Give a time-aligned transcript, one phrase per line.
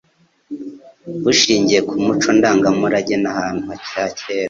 [1.23, 4.39] bushingiye ku muco ndangamurage n'ahantu ha kera